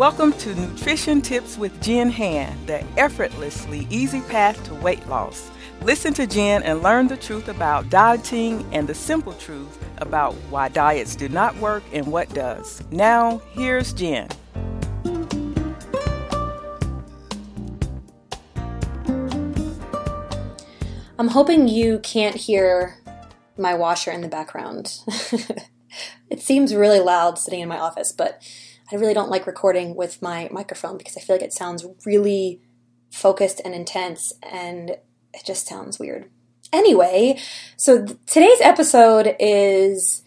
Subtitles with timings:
[0.00, 5.50] Welcome to Nutrition Tips with Jenn Hand, the effortlessly easy path to weight loss.
[5.82, 10.70] Listen to Jenn and learn the truth about dieting and the simple truth about why
[10.70, 12.82] diets do not work and what does.
[12.90, 14.28] Now, here's Jenn.
[21.18, 22.96] I'm hoping you can't hear
[23.58, 25.00] my washer in the background.
[26.30, 28.42] it seems really loud sitting in my office, but
[28.92, 32.60] I really don't like recording with my microphone because I feel like it sounds really
[33.10, 36.28] focused and intense and it just sounds weird.
[36.72, 37.38] Anyway,
[37.76, 40.22] so th- today's episode is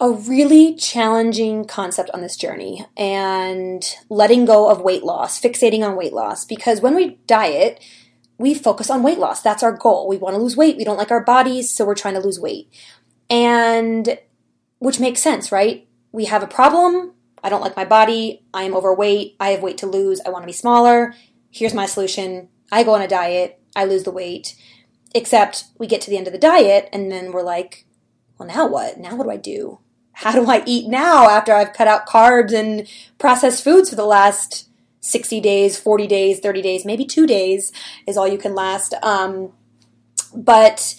[0.00, 5.96] a really challenging concept on this journey and letting go of weight loss, fixating on
[5.96, 7.80] weight loss because when we diet,
[8.38, 9.42] we focus on weight loss.
[9.42, 10.08] That's our goal.
[10.08, 10.76] We want to lose weight.
[10.76, 12.68] We don't like our bodies, so we're trying to lose weight.
[13.30, 14.18] And
[14.80, 15.86] which makes sense, right?
[16.12, 17.14] We have a problem.
[17.42, 18.44] I don't like my body.
[18.54, 19.36] I am overweight.
[19.40, 20.20] I have weight to lose.
[20.24, 21.14] I want to be smaller.
[21.50, 22.48] Here's my solution.
[22.70, 23.60] I go on a diet.
[23.74, 24.54] I lose the weight.
[25.14, 27.86] Except we get to the end of the diet and then we're like,
[28.38, 28.98] well, now what?
[28.98, 29.80] Now what do I do?
[30.12, 32.86] How do I eat now after I've cut out carbs and
[33.18, 34.68] processed foods for the last
[35.00, 37.72] 60 days, 40 days, 30 days, maybe two days
[38.06, 38.94] is all you can last.
[39.02, 39.52] Um,
[40.34, 40.94] but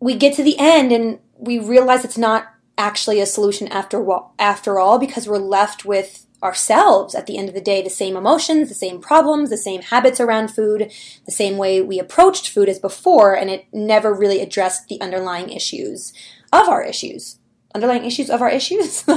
[0.00, 2.48] we get to the end and we realize it's not
[2.80, 4.04] actually a solution after
[4.38, 8.16] after all because we're left with ourselves at the end of the day the same
[8.16, 10.90] emotions the same problems the same habits around food
[11.26, 15.50] the same way we approached food as before and it never really addressed the underlying
[15.50, 16.14] issues
[16.52, 17.38] of our issues.
[17.74, 19.04] Underlying issues of our issues?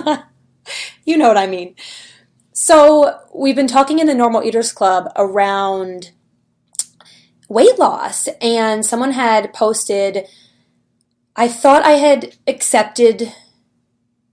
[1.03, 1.75] You know what i mean.
[2.53, 6.11] So we've been talking in the normal eaters club around
[7.49, 10.25] weight loss and someone had posted
[11.35, 13.33] I thought I had accepted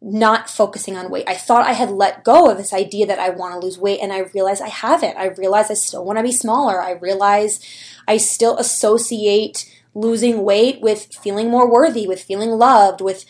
[0.03, 1.29] not focusing on weight.
[1.29, 4.01] I thought I had let go of this idea that I want to lose weight,
[4.01, 5.17] and I realized I haven't.
[5.17, 6.81] I realize I still want to be smaller.
[6.81, 7.61] I realize
[8.09, 13.25] I still associate losing weight with feeling more worthy, with feeling loved, with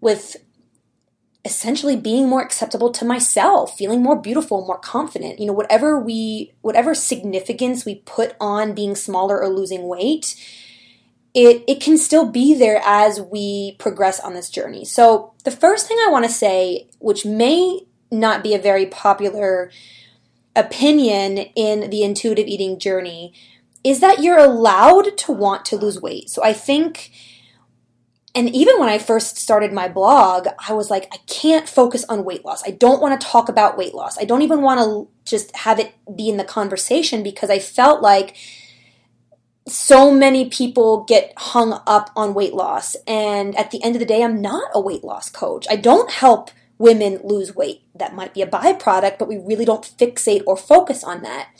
[0.00, 0.36] with
[1.46, 5.38] essentially being more acceptable to myself, feeling more beautiful, more confident.
[5.38, 10.34] You know, whatever we whatever significance we put on being smaller or losing weight,
[11.36, 14.86] it, it can still be there as we progress on this journey.
[14.86, 19.70] So, the first thing I want to say, which may not be a very popular
[20.56, 23.34] opinion in the intuitive eating journey,
[23.84, 26.30] is that you're allowed to want to lose weight.
[26.30, 27.12] So, I think
[28.34, 32.22] and even when I first started my blog, I was like, I can't focus on
[32.24, 32.62] weight loss.
[32.66, 34.18] I don't want to talk about weight loss.
[34.18, 38.02] I don't even want to just have it be in the conversation because I felt
[38.02, 38.36] like
[39.68, 42.96] so many people get hung up on weight loss.
[43.06, 45.66] And at the end of the day, I'm not a weight loss coach.
[45.68, 47.82] I don't help women lose weight.
[47.94, 51.50] That might be a byproduct, but we really don't fixate or focus on that.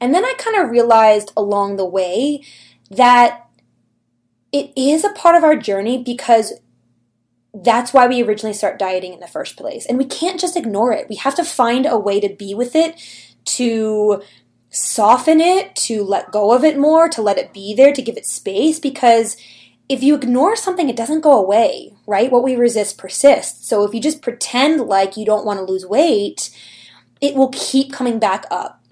[0.00, 2.42] And then I kind of realized along the way
[2.90, 3.46] that
[4.52, 6.54] it is a part of our journey because
[7.52, 9.86] that's why we originally start dieting in the first place.
[9.86, 11.08] And we can't just ignore it.
[11.08, 13.00] We have to find a way to be with it,
[13.44, 14.22] to
[14.74, 18.16] soften it, to let go of it more, to let it be there, to give
[18.16, 19.36] it space because
[19.88, 22.30] if you ignore something, it doesn't go away, right?
[22.30, 23.68] What we resist persists.
[23.68, 26.50] So if you just pretend like you don't want to lose weight,
[27.20, 28.82] it will keep coming back up.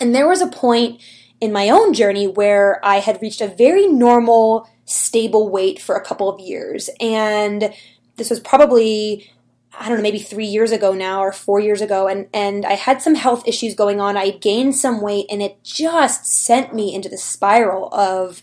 [0.00, 1.00] And there was a point
[1.40, 6.04] in my own journey where I had reached a very normal, stable weight for a
[6.04, 6.90] couple of years.
[7.00, 7.72] And
[8.16, 9.30] this was probably
[9.78, 12.74] I don't know, maybe three years ago now or four years ago, and, and I
[12.74, 14.16] had some health issues going on.
[14.16, 18.42] I gained some weight, and it just sent me into the spiral of,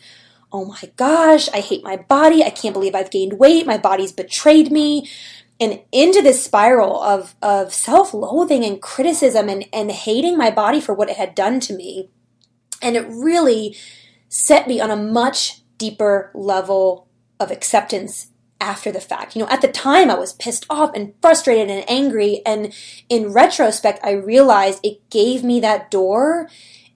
[0.51, 2.43] oh my gosh, I hate my body.
[2.43, 3.65] I can't believe I've gained weight.
[3.65, 5.09] My body's betrayed me.
[5.59, 10.81] And into this spiral of, of self loathing and criticism and, and hating my body
[10.81, 12.09] for what it had done to me.
[12.81, 13.77] And it really
[14.27, 17.07] set me on a much deeper level
[17.39, 18.30] of acceptance
[18.61, 19.35] after the fact.
[19.35, 22.41] You know, at the time I was pissed off and frustrated and angry.
[22.45, 22.73] And
[23.09, 26.47] in retrospect, I realized it gave me that door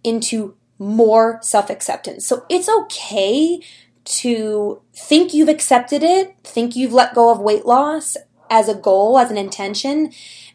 [0.03, 2.25] into more self acceptance.
[2.25, 3.59] So it's okay
[4.05, 8.15] to think you've accepted it, think you've let go of weight loss
[8.49, 10.11] as a goal, as an intention,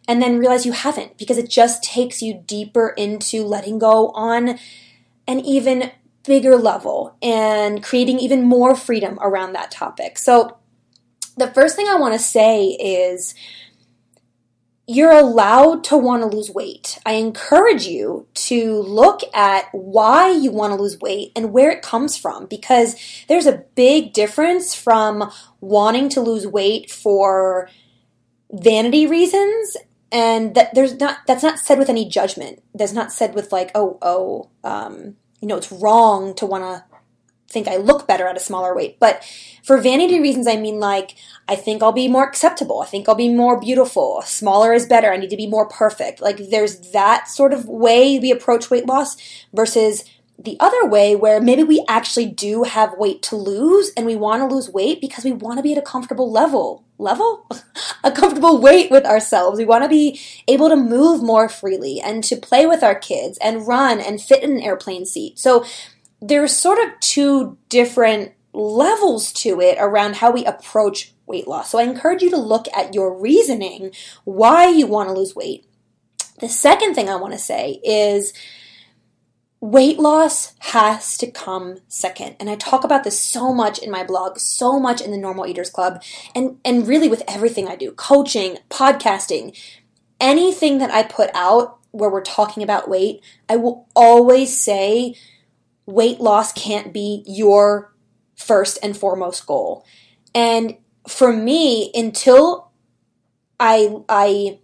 [0.06, 4.58] and then realize you haven't because it just takes you deeper into letting go on
[5.26, 5.90] an even
[6.24, 10.18] bigger level and creating even more freedom around that topic.
[10.18, 10.58] So
[11.40, 13.34] the first thing I want to say is
[14.87, 16.98] you're allowed to want to lose weight.
[17.06, 21.82] I encourage you to look at why you want to lose weight and where it
[21.82, 22.96] comes from because
[23.28, 27.69] there's a big difference from wanting to lose weight for
[28.50, 29.76] vanity reasons
[30.10, 32.60] and that there's not that's not said with any judgment.
[32.75, 36.89] That's not said with like, oh, oh, um, you know, it's wrong to want to
[37.50, 38.99] think I look better at a smaller weight.
[39.00, 39.25] But
[39.62, 41.17] for vanity reasons, I mean like
[41.49, 42.81] I think I'll be more acceptable.
[42.81, 44.23] I think I'll be more beautiful.
[44.25, 45.12] Smaller is better.
[45.12, 46.20] I need to be more perfect.
[46.20, 49.17] Like there's that sort of way we approach weight loss
[49.52, 50.05] versus
[50.43, 54.41] the other way where maybe we actually do have weight to lose and we want
[54.41, 57.47] to lose weight because we want to be at a comfortable level level
[58.05, 60.19] a comfortable weight with ourselves we want to be
[60.49, 64.43] able to move more freely and to play with our kids and run and fit
[64.43, 65.64] in an airplane seat so
[66.20, 71.70] there's sort of two different levels to it around how we approach weight loss.
[71.70, 73.93] So i encourage you to look at your reasoning
[74.25, 75.67] why you want to lose weight.
[76.40, 78.32] The second thing i want to say is
[79.61, 82.34] weight loss has to come second.
[82.40, 85.46] And i talk about this so much in my blog so much in the normal
[85.46, 86.02] eaters club
[86.34, 89.56] and and really with everything i do coaching podcasting
[90.19, 95.14] anything that i put out where we're talking about weight i will always say
[95.90, 97.92] weight loss can't be your
[98.37, 99.84] first and foremost goal
[100.34, 100.76] and
[101.08, 102.70] for me until
[103.58, 104.58] i i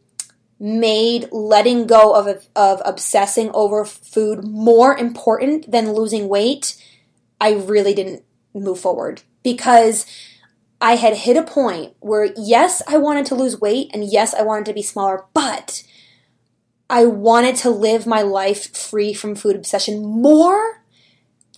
[0.58, 6.82] made letting go of, of obsessing over food more important than losing weight,
[7.40, 8.24] I really didn't
[8.54, 10.06] move forward because
[10.80, 14.42] I had hit a point where, yes, I wanted to lose weight and yes, I
[14.42, 15.82] wanted to be smaller, but
[16.88, 20.82] I wanted to live my life free from food obsession more.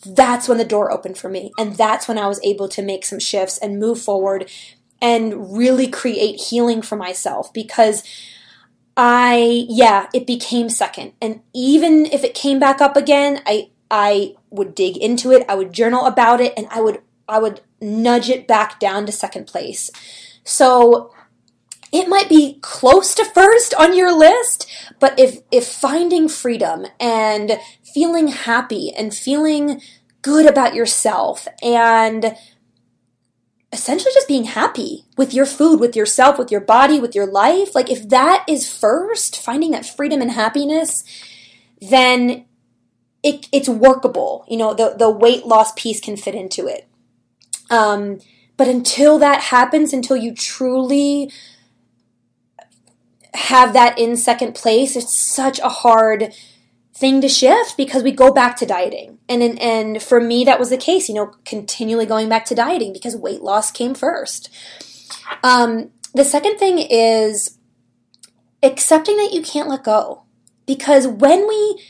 [0.05, 1.53] That's when the door opened for me.
[1.59, 4.51] And that's when I was able to make some shifts and move forward
[5.01, 8.03] and really create healing for myself because
[8.97, 11.13] I yeah, it became second.
[11.23, 15.55] And even if it came back up again, I I would dig into it, I
[15.55, 19.47] would journal about it, and I would I would nudge it back down to second
[19.47, 19.91] place.
[20.43, 21.13] So
[21.93, 24.71] it might be close to first on your list,
[25.01, 29.81] but if if finding freedom and feeling happy and feeling
[30.23, 32.37] good about yourself and
[33.73, 37.75] essentially just being happy with your food, with yourself, with your body, with your life.
[37.75, 41.05] Like, if that is first, finding that freedom and happiness,
[41.81, 42.47] then
[43.23, 44.45] it, it's workable.
[44.49, 46.89] You know, the, the weight loss piece can fit into it.
[47.71, 48.21] Um,
[48.57, 51.31] but until that happens, until you truly
[53.39, 56.35] have that in second place, it's such a hard
[56.95, 59.19] thing to shift because we go back to dieting.
[59.29, 62.93] And, and for me that was the case, you know, continually going back to dieting
[62.93, 64.51] because weight loss came first.
[65.45, 67.59] Um, the second thing is
[68.63, 70.25] accepting that you can't let go.
[70.67, 71.83] Because when we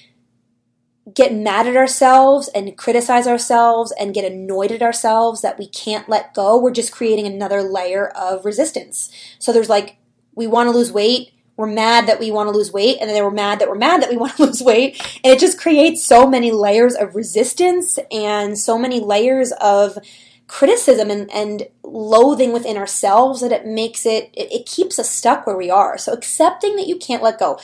[1.14, 6.08] get mad at ourselves and criticize ourselves and get annoyed at ourselves that we can't
[6.08, 9.10] let go, we're just creating another layer of resistance.
[9.38, 9.96] So there's like,
[10.34, 13.22] we want to lose weight, we're mad that we want to lose weight, and then
[13.22, 14.96] we're mad that we're mad that we want to lose weight.
[15.24, 19.98] And it just creates so many layers of resistance and so many layers of
[20.46, 25.46] criticism and, and loathing within ourselves that it makes it, it, it keeps us stuck
[25.46, 25.98] where we are.
[25.98, 27.58] So accepting that you can't let go.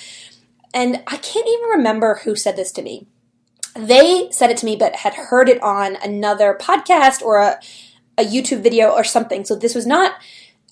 [0.75, 3.07] And I can't even remember who said this to me.
[3.77, 7.61] They said it to me, but had heard it on another podcast or a,
[8.19, 9.45] a YouTube video or something.
[9.45, 10.17] So this was not,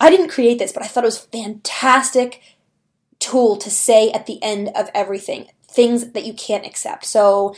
[0.01, 2.41] I didn't create this, but I thought it was fantastic
[3.23, 7.07] tool to say at the end of everything things that you can't accept.
[7.07, 7.55] So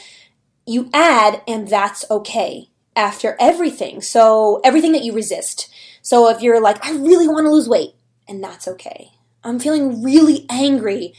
[0.66, 4.00] you add, and that's okay after everything.
[4.00, 5.68] So everything that you resist.
[6.00, 7.94] So if you're like, I really want to lose weight,
[8.28, 9.11] and that's okay.
[9.42, 11.12] I'm feeling really angry,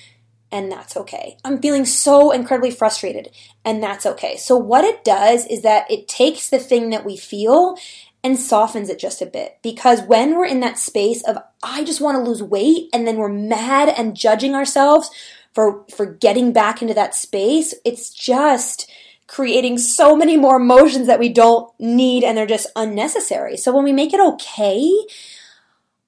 [0.51, 1.37] and that's okay.
[1.43, 3.29] I'm feeling so incredibly frustrated,
[3.63, 4.37] and that's okay.
[4.37, 7.77] So what it does is that it takes the thing that we feel
[8.25, 9.60] and softens it just a bit.
[9.62, 13.17] Because when we're in that space of, I just want to lose weight, and then
[13.17, 15.12] we're mad and judging ourselves
[15.53, 18.89] for, for getting back into that space, it's just
[19.27, 23.58] creating so many more emotions that we don't need and they're just unnecessary.
[23.58, 24.91] So when we make it okay,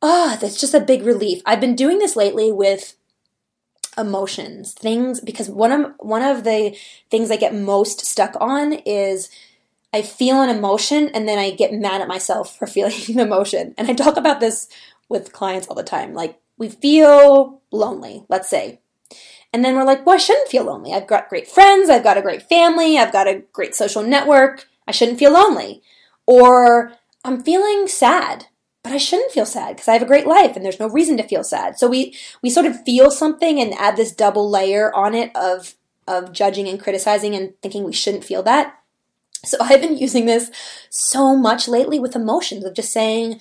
[0.02, 1.44] ah, oh, that's just a big relief.
[1.46, 2.96] I've been doing this lately with
[3.96, 6.76] emotions, things because one of one of the
[7.12, 9.30] things I get most stuck on is
[9.94, 13.74] I feel an emotion and then I get mad at myself for feeling the emotion.
[13.78, 14.68] And I talk about this
[15.10, 16.14] with clients all the time.
[16.14, 18.80] Like, we feel lonely, let's say.
[19.54, 20.94] And then we're like, well, I shouldn't feel lonely.
[20.94, 21.90] I've got great friends.
[21.90, 22.98] I've got a great family.
[22.98, 24.68] I've got a great social network.
[24.88, 25.82] I shouldn't feel lonely.
[26.26, 28.48] Or I'm feeling sad,
[28.84, 31.18] but I shouldn't feel sad because I have a great life and there's no reason
[31.18, 31.80] to feel sad.
[31.80, 35.76] So we, we sort of feel something and add this double layer on it of,
[36.08, 38.78] of judging and criticizing and thinking we shouldn't feel that.
[39.46, 40.52] So I've been using this
[40.90, 43.40] so much lately with emotions of just saying,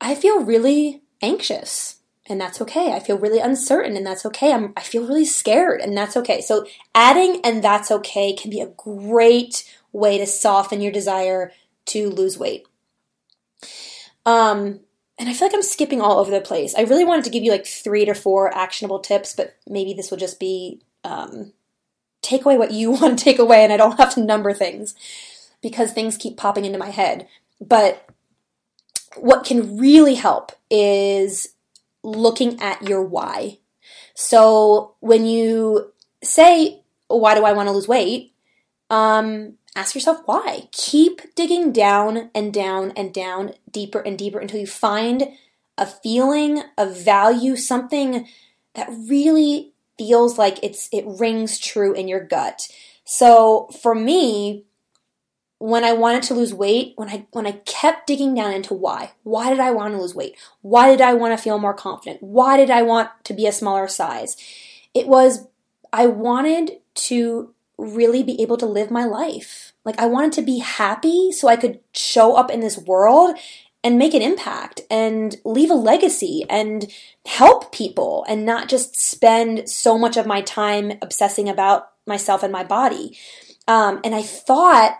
[0.00, 1.96] I feel really anxious.
[2.26, 2.92] and that's okay.
[2.92, 4.52] I feel really uncertain and that's okay.
[4.52, 6.40] I'm, I feel really scared and that's okay.
[6.40, 11.52] So adding and that's okay can be a great way to soften your desire
[11.86, 12.66] to lose weight.
[14.26, 14.80] Um,
[15.18, 16.74] and I feel like I'm skipping all over the place.
[16.74, 20.10] I really wanted to give you like three to four actionable tips, but maybe this
[20.10, 21.52] will just be um,
[22.24, 24.94] take away what you want to take away and I don't have to number things
[25.62, 27.28] because things keep popping into my head.
[27.60, 28.06] But
[29.16, 31.54] what can really help is
[32.02, 33.58] looking at your why.
[34.14, 38.32] So when you say, why do I want to lose weight?
[38.90, 40.68] Um, ask yourself why.
[40.72, 45.28] Keep digging down and down and down, deeper and deeper until you find
[45.76, 48.26] a feeling, a value, something
[48.74, 52.68] that really feels like it's it rings true in your gut.
[53.04, 54.64] So for me,
[55.58, 59.12] when I wanted to lose weight, when I when I kept digging down into why,
[59.22, 60.36] why did I want to lose weight?
[60.62, 62.22] Why did I want to feel more confident?
[62.22, 64.36] Why did I want to be a smaller size?
[64.92, 65.46] It was
[65.92, 69.72] I wanted to really be able to live my life.
[69.84, 73.36] Like I wanted to be happy so I could show up in this world
[73.84, 76.90] and make an impact and leave a legacy and
[77.26, 82.52] help people and not just spend so much of my time obsessing about myself and
[82.52, 83.16] my body.
[83.68, 84.98] Um, and I thought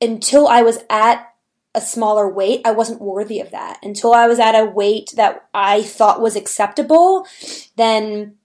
[0.00, 1.28] until I was at
[1.72, 3.78] a smaller weight, I wasn't worthy of that.
[3.82, 7.26] Until I was at a weight that I thought was acceptable,
[7.76, 8.36] then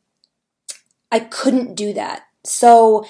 [1.12, 2.24] I couldn't do that.
[2.44, 3.06] So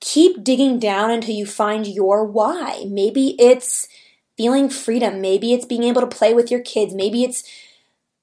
[0.00, 2.84] keep digging down until you find your why.
[2.88, 3.86] Maybe it's
[4.36, 5.20] feeling freedom.
[5.20, 6.94] Maybe it's being able to play with your kids.
[6.94, 7.44] Maybe it's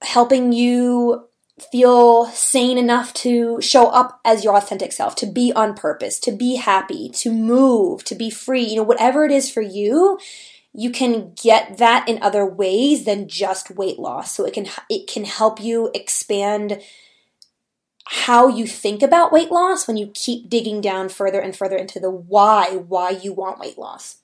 [0.01, 1.27] helping you
[1.71, 6.31] feel sane enough to show up as your authentic self, to be on purpose, to
[6.31, 8.63] be happy, to move, to be free.
[8.63, 10.17] You know, whatever it is for you,
[10.73, 14.31] you can get that in other ways than just weight loss.
[14.33, 16.81] So it can it can help you expand
[18.05, 21.99] how you think about weight loss when you keep digging down further and further into
[21.99, 24.20] the why why you want weight loss.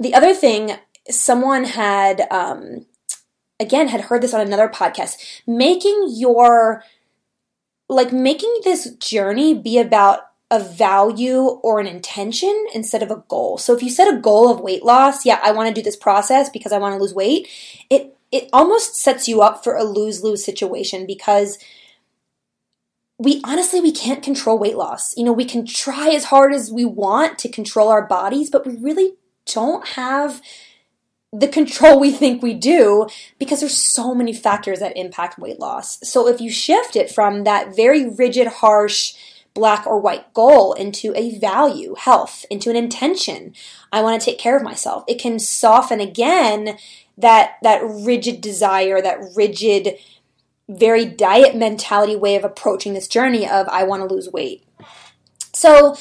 [0.00, 0.72] The other thing,
[1.10, 2.86] someone had, um,
[3.58, 6.84] again, had heard this on another podcast, making your,
[7.88, 13.58] like, making this journey be about a value or an intention instead of a goal.
[13.58, 15.96] So if you set a goal of weight loss, yeah, I want to do this
[15.96, 17.48] process because I want to lose weight,
[17.90, 21.58] it it almost sets you up for a lose-lose situation because
[23.18, 25.16] we honestly we can't control weight loss.
[25.16, 28.66] You know, we can try as hard as we want to control our bodies, but
[28.66, 29.14] we really
[29.52, 30.40] don't have
[31.32, 33.06] the control we think we do
[33.38, 35.98] because there's so many factors that impact weight loss.
[36.08, 39.14] So if you shift it from that very rigid, harsh,
[39.52, 43.52] black or white goal into a value, health, into an intention,
[43.92, 45.04] I want to take care of myself.
[45.06, 46.78] It can soften again
[47.18, 49.98] that that rigid desire, that rigid
[50.68, 54.64] very diet mentality way of approaching this journey of I want to lose weight.
[55.52, 55.96] So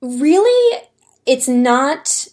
[0.00, 0.82] really
[1.26, 2.28] it's not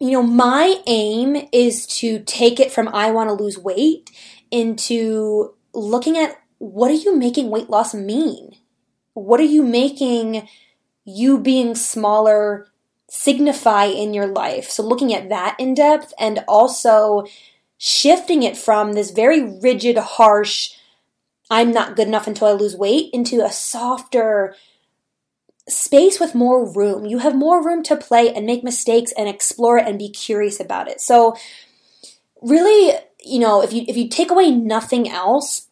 [0.00, 4.10] you know, my aim is to take it from I want to lose weight
[4.50, 8.56] into looking at what are you making weight loss mean?
[9.14, 10.48] What are you making
[11.04, 12.68] you being smaller
[13.08, 14.70] signify in your life?
[14.70, 17.24] So, looking at that in depth and also
[17.76, 20.72] shifting it from this very rigid, harsh,
[21.50, 24.54] I'm not good enough until I lose weight into a softer,
[25.68, 27.04] space with more room.
[27.04, 30.60] You have more room to play and make mistakes and explore it and be curious
[30.60, 31.00] about it.
[31.00, 31.36] So
[32.40, 35.68] really, you know, if you if you take away nothing else,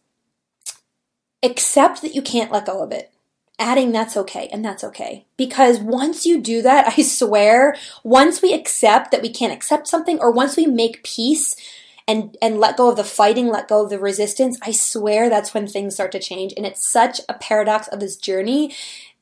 [1.42, 3.10] accept that you can't let go of it.
[3.58, 5.24] Adding that's okay and that's okay.
[5.36, 10.18] Because once you do that, I swear, once we accept that we can't accept something
[10.18, 11.56] or once we make peace
[12.08, 15.54] and and let go of the fighting, let go of the resistance, I swear that's
[15.54, 16.52] when things start to change.
[16.56, 18.74] And it's such a paradox of this journey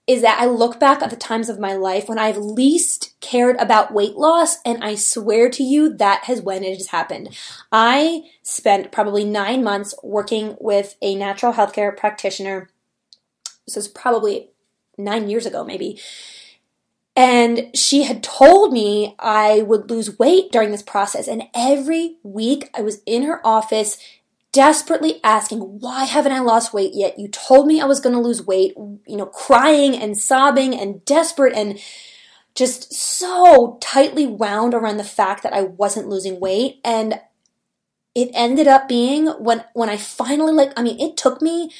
[0.06, 3.56] is that I look back at the times of my life when I've least cared
[3.56, 7.36] about weight loss, and I swear to you that has when it has happened.
[7.72, 12.68] I spent probably nine months working with a natural healthcare practitioner.
[13.66, 14.50] This is probably
[14.98, 15.98] nine years ago, maybe.
[17.16, 21.28] And she had told me I would lose weight during this process.
[21.28, 23.98] And every week I was in her office
[24.54, 27.18] desperately asking, why haven't I lost weight yet?
[27.18, 31.04] You told me I was going to lose weight, you know, crying and sobbing and
[31.04, 31.80] desperate and
[32.54, 36.78] just so tightly wound around the fact that I wasn't losing weight.
[36.84, 37.20] And
[38.14, 41.72] it ended up being when, when I finally like, I mean, it took me,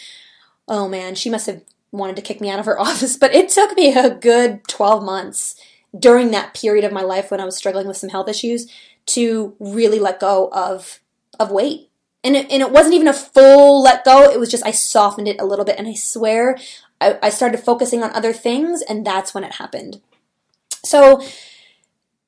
[0.66, 1.62] oh man, she must have
[1.93, 5.04] wanted to kick me out of her office, but it took me a good 12
[5.04, 5.54] months
[5.97, 8.66] during that period of my life when I was struggling with some health issues
[9.07, 10.99] to really let go of,
[11.38, 11.90] of weight
[12.25, 14.31] and it, and it wasn't even a full let go.
[14.31, 16.59] It was just I softened it a little bit, and I swear
[17.00, 20.00] I, I started focusing on other things, and that's when it happened.
[20.85, 21.25] So,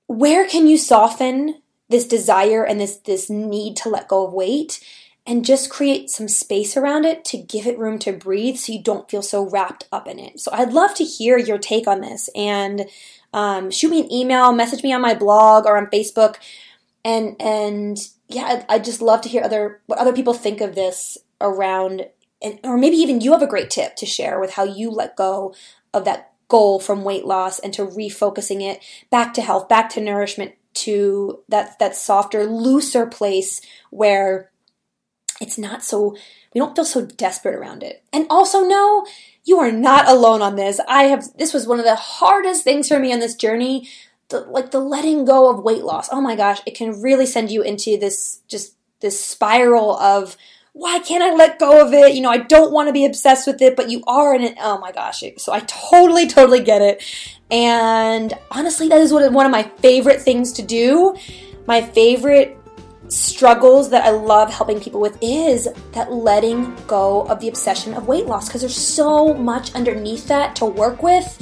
[0.07, 4.81] where can you soften this desire and this this need to let go of weight?
[5.29, 8.81] and just create some space around it to give it room to breathe so you
[8.81, 10.39] don't feel so wrapped up in it.
[10.39, 12.89] So I'd love to hear your take on this and
[13.33, 16.37] um, shoot me an email, message me on my blog or on Facebook,
[17.05, 20.75] and and yeah, I'd, I'd just love to hear other what other people think of
[20.75, 22.07] this around,
[22.43, 25.17] and or maybe even you have a great tip to share with how you let
[25.17, 25.55] go
[25.95, 30.01] of that goal from weight loss and to refocusing it back to health, back to
[30.01, 34.51] nourishment, to that that softer, looser place where
[35.41, 36.17] it's not so
[36.55, 38.03] we don't feel so desperate around it.
[38.13, 39.07] And also know
[39.45, 40.81] you are not alone on this.
[40.89, 43.89] I have this was one of the hardest things for me on this journey.
[44.29, 46.09] The, like the letting go of weight loss.
[46.11, 50.37] Oh my gosh, it can really send you into this just this spiral of
[50.73, 52.15] why can't I let go of it?
[52.15, 54.57] You know, I don't want to be obsessed with it, but you are in it.
[54.61, 55.25] Oh my gosh.
[55.39, 57.03] So I totally, totally get it.
[57.51, 61.17] And honestly, that is what one of my favorite things to do.
[61.67, 62.56] My favorite
[63.09, 68.09] struggles that I love helping people with is that letting go of the obsession of
[68.09, 71.37] weight loss because there's so much underneath that to work with.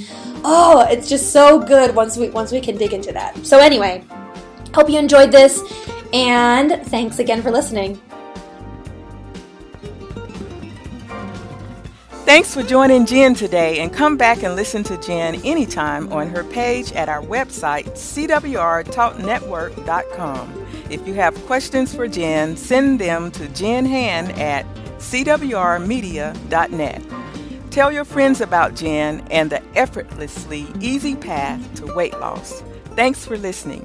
[0.45, 3.47] Oh, it's just so good once we once we can dig into that.
[3.47, 4.05] So anyway,
[4.75, 5.63] hope you enjoyed this
[6.13, 8.01] and thanks again for listening.
[12.25, 16.43] Thanks for joining Jenn today and come back and listen to Jenn anytime on her
[16.43, 20.64] page at our website, cwrtalknetwork.com.
[20.91, 24.67] If you have questions for Jenn, send them to Jenn Hand at
[24.99, 27.03] cwrmedia.net.
[27.71, 32.63] Tell your friends about Jenn and the effortlessly easy path to weight loss.
[32.95, 33.85] Thanks for listening.